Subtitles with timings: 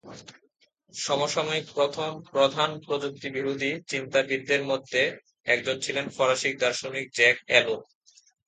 [0.93, 5.01] সমসাময়িক প্রথম প্রধান প্রযুক্তিবিরোধী চিন্তাবিদদের মধ্যে
[5.45, 7.81] একজন ছিলেন ফরাসি দার্শনিক জ্যাক এলুল।